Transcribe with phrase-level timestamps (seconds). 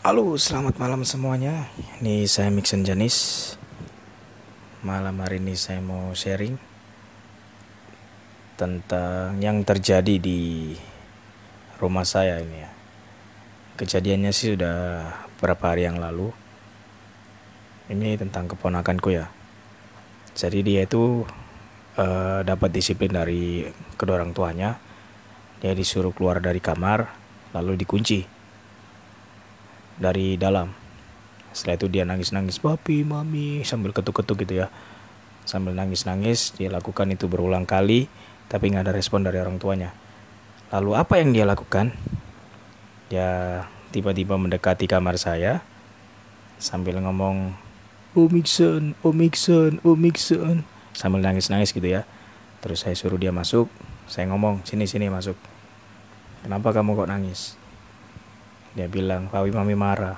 [0.00, 1.68] Halo, selamat malam semuanya.
[2.00, 3.52] Ini saya Mixon Janis.
[4.80, 6.56] Malam hari ini saya mau sharing
[8.56, 10.72] tentang yang terjadi di
[11.76, 12.72] rumah saya ini ya.
[13.76, 15.04] Kejadiannya sih sudah
[15.36, 16.32] beberapa hari yang lalu.
[17.92, 19.28] Ini tentang keponakanku ya.
[20.32, 21.28] Jadi dia itu
[22.00, 23.68] uh, dapat disiplin dari
[24.00, 24.80] kedua orang tuanya.
[25.60, 27.04] Dia disuruh keluar dari kamar
[27.52, 28.39] lalu dikunci
[30.00, 30.72] dari dalam.
[31.52, 34.72] Setelah itu dia nangis-nangis papi mami sambil ketuk-ketuk gitu ya.
[35.44, 38.08] Sambil nangis-nangis dia lakukan itu berulang kali
[38.48, 39.92] tapi nggak ada respon dari orang tuanya.
[40.72, 41.92] Lalu apa yang dia lakukan?
[43.12, 43.62] Dia
[43.92, 45.60] tiba-tiba mendekati kamar saya
[46.56, 47.52] sambil ngomong
[48.16, 49.14] oh Mixon, oh
[49.84, 49.96] oh
[50.96, 52.08] sambil nangis-nangis gitu ya.
[52.64, 53.68] Terus saya suruh dia masuk
[54.08, 55.36] saya ngomong sini sini masuk.
[56.40, 57.59] Kenapa kamu kok nangis
[58.70, 60.14] dia bilang, Papi Mami marah.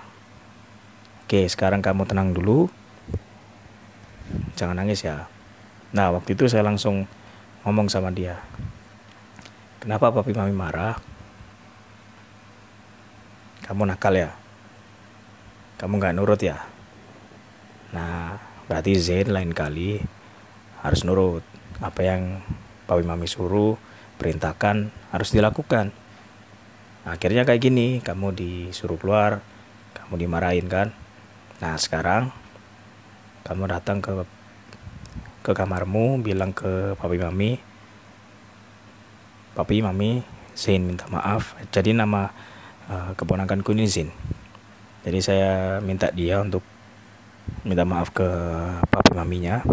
[1.24, 2.68] Oke, sekarang kamu tenang dulu.
[4.60, 5.24] Jangan nangis ya.
[5.96, 7.08] Nah, waktu itu saya langsung
[7.64, 8.36] ngomong sama dia.
[9.80, 11.00] Kenapa Papi Mami marah?
[13.64, 14.30] Kamu nakal ya?
[15.80, 16.60] Kamu gak nurut ya?
[17.96, 18.36] Nah,
[18.68, 19.96] berarti Zain lain kali
[20.84, 21.40] harus nurut.
[21.80, 22.44] Apa yang
[22.84, 23.80] Papi Mami suruh,
[24.20, 26.01] perintahkan, harus dilakukan
[27.02, 29.42] akhirnya kayak gini kamu disuruh keluar
[30.12, 30.88] kamu dimarahin kan?
[31.58, 32.28] Nah sekarang
[33.48, 34.12] kamu datang ke
[35.42, 37.56] ke kamarmu bilang ke papi mami.
[39.52, 41.56] Papi mami Zin minta maaf.
[41.72, 42.28] Jadi nama
[42.92, 44.12] uh, keponakanku ini Zin.
[45.02, 46.62] Jadi saya minta dia untuk
[47.66, 48.28] minta maaf ke
[48.86, 49.64] papi maminya.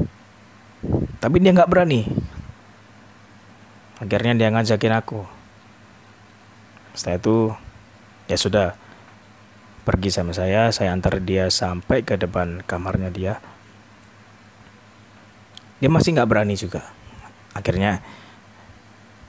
[1.20, 2.08] Tapi dia nggak berani.
[4.00, 5.39] Akhirnya dia ngajakin aku
[7.00, 7.38] setelah itu
[8.28, 8.68] ya sudah
[9.88, 13.34] pergi sama saya saya antar dia sampai ke depan kamarnya dia.
[15.80, 16.84] Dia masih nggak berani juga.
[17.56, 18.04] Akhirnya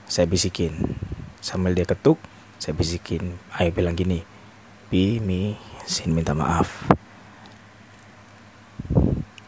[0.03, 0.99] saya bisikin.
[1.39, 2.19] Sambil dia ketuk
[2.59, 3.39] saya bisikin.
[3.55, 4.19] Ayo bilang gini
[4.91, 5.55] Bi, Mi,
[5.87, 6.91] Sin minta maaf.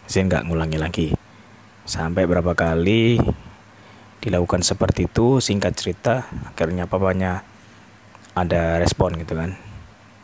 [0.07, 1.07] Sin nggak ngulangi lagi.
[1.83, 3.19] Sampai berapa kali
[4.23, 7.43] dilakukan seperti itu singkat cerita akhirnya papanya
[8.33, 9.55] ada respon gitu kan.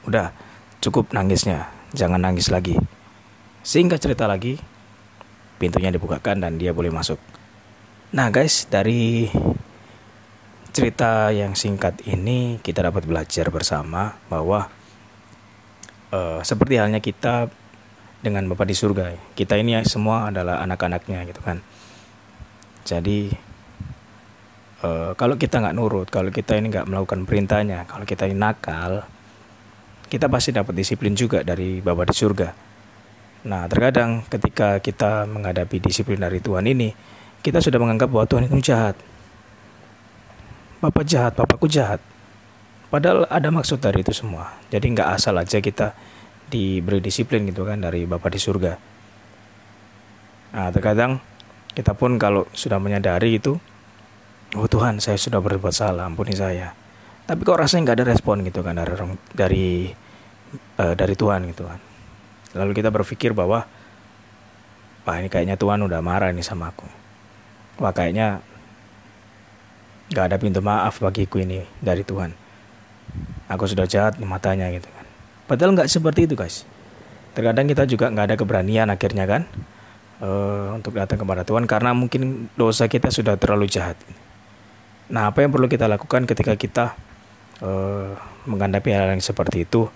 [0.05, 0.33] Udah
[0.81, 2.77] cukup nangisnya jangan nangis lagi.
[3.61, 4.57] Sehingga cerita lagi
[5.59, 7.19] pintunya dibukakan dan dia boleh masuk.
[8.15, 9.29] Nah guys dari
[10.69, 14.69] cerita yang singkat ini kita dapat belajar bersama bahwa
[16.13, 17.49] uh, seperti halnya kita
[18.19, 21.61] dengan Bapak di surga kita ini semua adalah anak-anaknya gitu kan.
[22.87, 23.48] Jadi
[24.83, 29.03] uh, kalau kita nggak nurut, kalau kita ini nggak melakukan perintahnya, kalau kita ini nakal,
[30.09, 32.49] kita pasti dapat disiplin juga dari Bapa di surga.
[33.39, 36.91] Nah, terkadang ketika kita menghadapi disiplin dari Tuhan ini,
[37.39, 38.99] kita sudah menganggap bahwa Tuhan itu jahat.
[40.83, 42.03] Bapak jahat, Bapakku jahat.
[42.89, 44.59] Padahal ada maksud dari itu semua.
[44.73, 45.93] Jadi nggak asal aja kita
[46.49, 48.73] diberi disiplin gitu kan dari Bapak di surga.
[50.49, 51.21] Nah, terkadang
[51.77, 53.61] kita pun kalau sudah menyadari itu,
[54.57, 56.73] oh Tuhan saya sudah berbuat salah ampuni saya.
[57.29, 58.93] Tapi kok rasanya nggak ada respon gitu kan dari
[59.35, 59.67] dari
[60.81, 61.89] uh, dari Tuhan gitu kan
[62.57, 63.65] lalu kita berpikir bahwa
[65.05, 66.85] wah ini kayaknya Tuhan udah marah nih sama aku.
[67.81, 68.41] Wah kayaknya
[70.09, 72.33] nggak ada pintu maaf bagiku ini dari Tuhan.
[73.49, 75.05] Aku sudah jahat di matanya gitu kan.
[75.49, 76.65] Padahal nggak seperti itu guys.
[77.33, 79.41] Terkadang kita juga nggak ada keberanian akhirnya kan
[80.21, 83.97] uh, untuk datang kepada Tuhan karena mungkin dosa kita sudah terlalu jahat
[85.09, 86.93] Nah, apa yang perlu kita lakukan ketika kita
[87.65, 88.13] uh,
[88.45, 89.89] menghadapi hal yang seperti itu?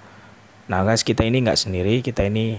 [0.66, 2.58] Nah, guys, kita ini nggak sendiri, kita ini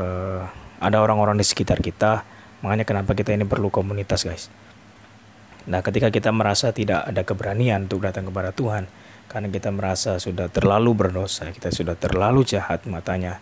[0.00, 0.48] uh,
[0.80, 2.24] ada orang-orang di sekitar kita.
[2.64, 4.48] Makanya kenapa kita ini perlu komunitas, guys.
[5.68, 8.88] Nah, ketika kita merasa tidak ada keberanian untuk datang kepada Tuhan,
[9.28, 13.36] karena kita merasa sudah terlalu berdosa, kita sudah terlalu jahat matanya.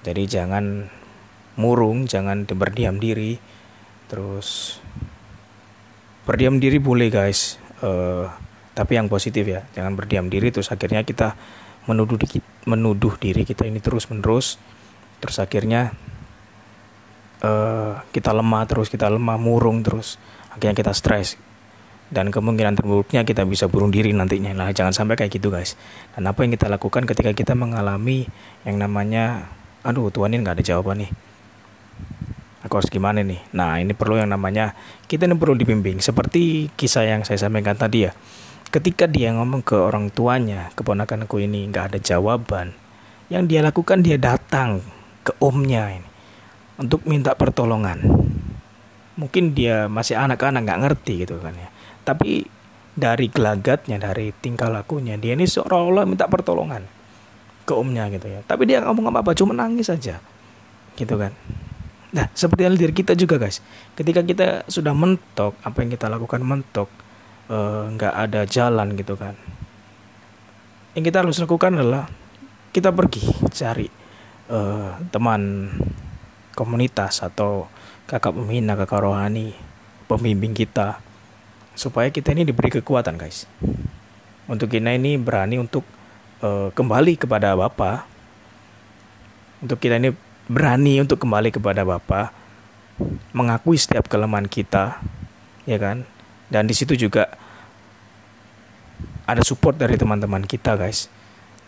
[0.00, 0.88] Jadi jangan
[1.60, 3.36] murung, jangan berdiam diri,
[4.08, 4.80] terus
[6.30, 7.58] berdiam diri boleh guys.
[7.82, 8.30] Uh,
[8.70, 10.54] tapi yang positif ya jangan berdiam diri.
[10.54, 11.34] Terus akhirnya kita
[11.90, 12.14] menuduh
[12.70, 14.62] menuduh diri kita ini terus menerus
[15.18, 15.90] terus akhirnya
[17.42, 20.22] uh, kita lemah terus kita lemah murung terus.
[20.54, 21.34] Akhirnya kita stres.
[22.10, 24.54] Dan kemungkinan terburuknya kita bisa bunuh diri nantinya.
[24.54, 25.74] Lah jangan sampai kayak gitu guys.
[26.14, 28.30] Dan apa yang kita lakukan ketika kita mengalami
[28.62, 29.50] yang namanya
[29.82, 31.29] aduh Tuhan ini nggak ada jawaban nih
[32.70, 34.78] aku harus gimana nih nah ini perlu yang namanya
[35.10, 38.14] kita ini perlu dibimbing seperti kisah yang saya sampaikan tadi ya
[38.70, 42.78] ketika dia ngomong ke orang tuanya keponakan aku ini nggak ada jawaban
[43.30, 44.82] Yang dia lakukan dia datang
[45.22, 46.10] ke omnya ini
[46.80, 48.00] untuk minta pertolongan.
[49.20, 51.68] Mungkin dia masih anak-anak nggak ngerti gitu kan ya.
[52.02, 52.48] Tapi
[52.96, 56.88] dari gelagatnya, dari tingkah lakunya, dia ini seolah-olah minta pertolongan
[57.68, 58.40] ke omnya gitu ya.
[58.42, 60.18] Tapi dia ngomong apa-apa, cuma nangis saja.
[60.96, 61.36] Gitu kan.
[62.10, 63.62] Nah, seperti hal diri kita juga guys.
[63.94, 66.90] Ketika kita sudah mentok, apa yang kita lakukan mentok,
[67.46, 69.38] eh, nggak uh, ada jalan gitu kan.
[70.98, 72.10] Yang kita harus lakukan adalah
[72.74, 73.22] kita pergi
[73.54, 73.86] cari
[74.50, 75.70] uh, teman
[76.58, 77.70] komunitas atau
[78.10, 79.54] kakak pembina, kakak rohani,
[80.10, 80.98] pembimbing kita
[81.78, 83.46] supaya kita ini diberi kekuatan guys.
[84.50, 85.86] Untuk kita ini berani untuk
[86.42, 88.02] uh, kembali kepada Bapa.
[89.62, 90.10] Untuk kita ini
[90.50, 92.34] berani untuk kembali kepada Bapa,
[93.30, 94.98] mengakui setiap kelemahan kita,
[95.62, 96.02] ya kan?
[96.50, 97.30] Dan di situ juga
[99.30, 101.06] ada support dari teman-teman kita, guys.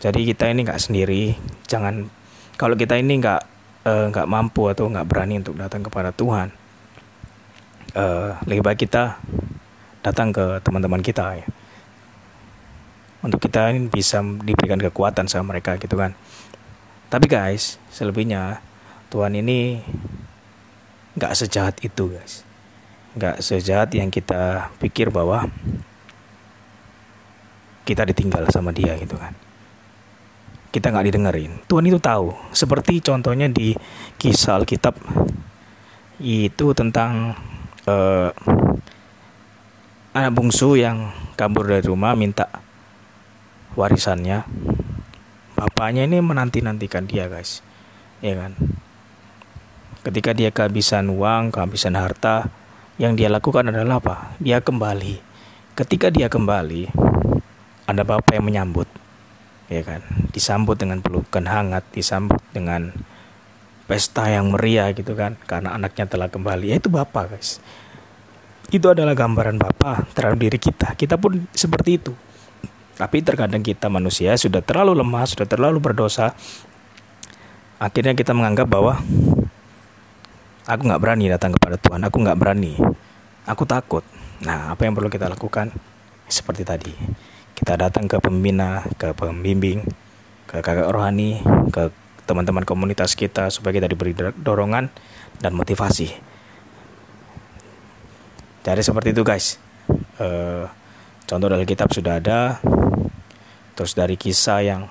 [0.03, 1.31] Jadi kita ini nggak sendiri.
[1.63, 2.11] Jangan
[2.59, 3.41] kalau kita ini nggak
[3.87, 6.51] eh, nggak uh, mampu atau nggak berani untuk datang kepada Tuhan,
[7.95, 9.15] uh, lebih baik kita
[10.03, 11.47] datang ke teman-teman kita ya.
[13.23, 16.11] Untuk kita ini bisa diberikan kekuatan sama mereka gitu kan.
[17.07, 18.59] Tapi guys, selebihnya
[19.13, 19.77] Tuhan ini
[21.13, 22.41] nggak sejahat itu guys.
[23.13, 25.45] Nggak sejahat yang kita pikir bahwa
[27.85, 29.37] kita ditinggal sama dia gitu kan.
[30.73, 31.61] Kita nggak didengerin.
[31.69, 32.33] Tuhan itu tahu.
[32.57, 33.77] Seperti contohnya di
[34.17, 34.97] kisah Alkitab
[36.17, 37.37] itu tentang
[37.85, 38.33] uh,
[40.17, 42.49] anak bungsu yang kabur dari rumah minta
[43.77, 44.41] warisannya.
[45.53, 47.61] Bapaknya ini menanti nantikan dia guys.
[48.25, 48.57] Ya kan
[50.03, 52.51] Ketika dia kehabisan uang, kehabisan harta,
[52.99, 54.35] yang dia lakukan adalah apa?
[54.43, 55.23] Dia kembali.
[55.79, 56.91] Ketika dia kembali,
[57.87, 58.85] ada bapak yang menyambut.
[59.71, 60.03] Ya kan?
[60.35, 62.91] Disambut dengan pelukan hangat, disambut dengan
[63.87, 66.75] pesta yang meriah gitu kan karena anaknya telah kembali.
[66.75, 67.63] Ya itu bapak, guys.
[68.75, 70.99] Itu adalah gambaran bapak terhadap diri kita.
[70.99, 72.11] Kita pun seperti itu.
[72.99, 76.35] Tapi terkadang kita manusia sudah terlalu lemah, sudah terlalu berdosa.
[77.81, 79.01] Akhirnya kita menganggap bahwa
[80.63, 81.99] Aku nggak berani datang kepada Tuhan.
[82.07, 82.79] Aku nggak berani.
[83.43, 84.07] Aku takut.
[84.47, 85.71] Nah, apa yang perlu kita lakukan?
[86.31, 86.95] Seperti tadi,
[87.51, 89.83] kita datang ke pembina, ke pembimbing,
[90.47, 91.91] ke kakak rohani, ke
[92.23, 94.87] teman-teman komunitas kita supaya kita diberi dorongan
[95.43, 96.15] dan motivasi.
[98.63, 99.59] Jadi seperti itu guys.
[100.15, 100.63] Uh,
[101.27, 102.63] contoh dari kitab sudah ada.
[103.75, 104.87] Terus dari kisah yang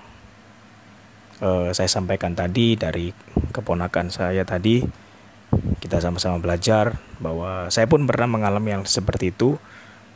[1.41, 3.09] uh, saya sampaikan tadi dari
[3.53, 4.85] keponakan saya tadi
[5.93, 9.61] kita sama-sama belajar bahwa saya pun pernah mengalami yang seperti itu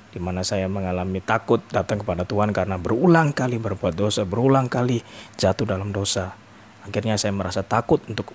[0.09, 5.05] di mana saya mengalami takut datang kepada Tuhan karena berulang kali berbuat dosa, berulang kali
[5.37, 6.33] jatuh dalam dosa.
[6.81, 8.33] Akhirnya saya merasa takut untuk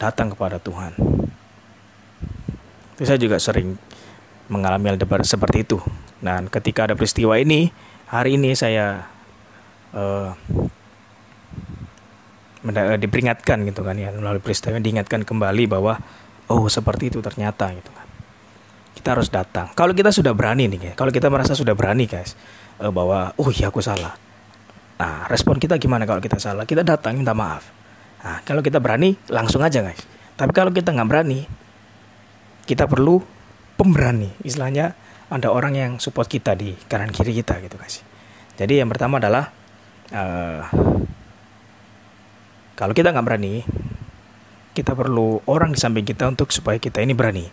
[0.00, 0.96] datang kepada Tuhan.
[2.96, 3.76] Itu saya juga sering
[4.48, 4.96] mengalami hal
[5.28, 5.76] seperti itu.
[6.24, 7.68] Dan ketika ada peristiwa ini,
[8.08, 9.12] hari ini saya
[9.92, 10.32] uh,
[12.96, 16.00] diperingatkan gitu kan ya melalui peristiwa diingatkan kembali bahwa
[16.52, 18.06] oh seperti itu ternyata gitu kan.
[18.92, 19.72] Kita harus datang.
[19.72, 22.36] Kalau kita sudah berani nih kalau kita merasa sudah berani guys
[22.78, 24.12] uh, bahwa oh iya aku salah.
[25.00, 26.68] Nah respon kita gimana kalau kita salah?
[26.68, 27.64] Kita datang minta maaf.
[28.22, 29.98] Nah kalau kita berani langsung aja guys.
[30.36, 31.40] Tapi kalau kita nggak berani
[32.68, 33.24] kita perlu
[33.74, 34.30] pemberani.
[34.44, 34.94] Istilahnya
[35.32, 38.04] ada orang yang support kita di kanan kiri kita gitu guys.
[38.60, 39.48] Jadi yang pertama adalah
[40.12, 40.62] uh,
[42.76, 43.64] kalau kita nggak berani
[44.72, 47.46] kita perlu orang di samping kita untuk supaya kita ini berani.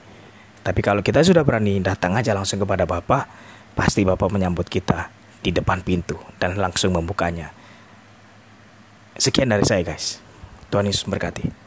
[0.64, 3.28] Tapi kalau kita sudah berani, datang aja langsung kepada Bapak,
[3.76, 7.52] pasti Bapak menyambut kita di depan pintu dan langsung membukanya.
[9.20, 10.24] Sekian dari saya guys.
[10.72, 11.59] Tuhan Yesus berkati.